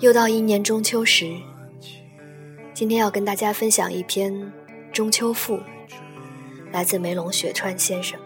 [0.00, 1.36] 又到一年中秋时，
[2.74, 4.32] 今天要跟大家分享一篇
[4.92, 5.56] 《中秋赋》，
[6.72, 8.18] 来自梅陇雪川先生。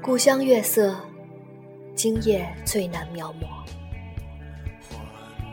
[0.00, 0.96] 故乡月色，
[1.96, 3.46] 今夜最难描摹。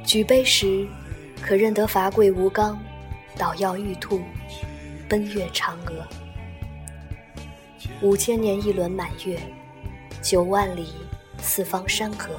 [0.05, 0.87] 举杯时，
[1.41, 2.79] 可认得伐桂吴刚，
[3.35, 4.21] 捣药玉兔，
[5.09, 6.07] 奔月嫦娥。
[8.03, 9.39] 五千年一轮满月，
[10.21, 10.89] 九万里
[11.39, 12.29] 四方山河。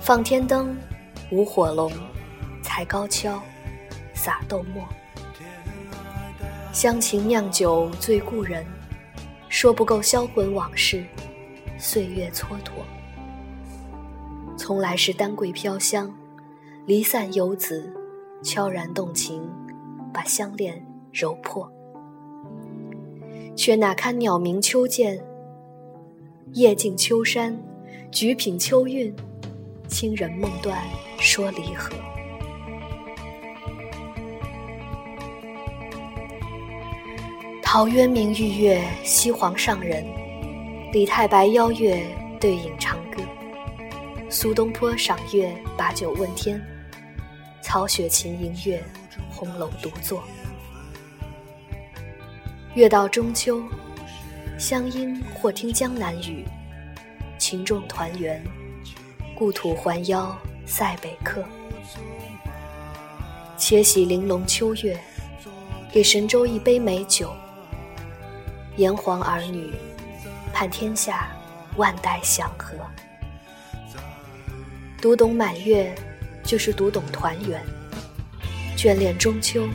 [0.00, 0.76] 放天灯，
[1.32, 1.90] 舞火龙，
[2.62, 3.42] 踩高跷，
[4.14, 4.86] 撒豆沫。
[6.72, 8.64] 乡情酿酒醉故人。
[9.48, 11.04] 说不够销魂往事，
[11.78, 12.70] 岁月蹉跎。
[14.56, 16.12] 从来是丹桂飘香，
[16.86, 17.92] 离散游子，
[18.42, 19.48] 悄然动情，
[20.12, 21.70] 把香恋揉破。
[23.56, 25.18] 却哪堪鸟鸣秋涧，
[26.54, 27.56] 夜静秋山，
[28.10, 29.14] 举品秋韵，
[29.88, 30.82] 亲人梦断
[31.18, 31.94] 说离合。
[37.62, 40.04] 陶渊明遇月西皇上人，
[40.92, 42.04] 李太白邀月
[42.40, 43.22] 对影长歌。
[44.28, 46.60] 苏东坡赏月把酒问天，
[47.62, 48.82] 曹雪芹迎月
[49.30, 50.22] 红楼独坐。
[52.74, 53.62] 月到中秋，
[54.58, 56.44] 乡音或听江南雨，
[57.38, 58.42] 群众团圆，
[59.32, 61.44] 故土还邀塞北客。
[63.56, 64.98] 且喜玲珑秋月，
[65.92, 67.32] 给神州一杯美酒。
[68.76, 69.72] 炎黄儿女，
[70.52, 71.30] 盼天下
[71.76, 72.74] 万代祥和。
[75.00, 75.94] 读懂满月，
[76.42, 77.60] 就是读懂团圆；
[78.76, 79.68] 眷恋中秋，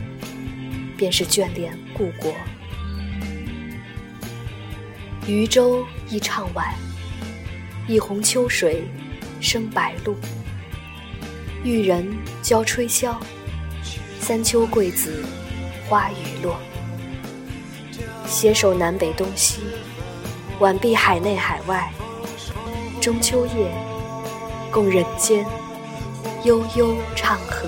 [0.98, 2.34] 便是眷恋故国。
[5.28, 6.74] 渔舟一唱晚，
[7.88, 8.84] 一泓秋水
[9.40, 10.16] 生白鹭。
[11.64, 13.16] 玉人教吹箫，
[14.20, 15.24] 三秋桂子
[15.88, 16.58] 花雨落。
[18.26, 19.62] 携手南北东西，
[20.60, 21.92] 挽臂海内海外。
[23.02, 23.72] 中秋夜，
[24.72, 25.46] 共人间
[26.44, 27.68] 悠悠唱和。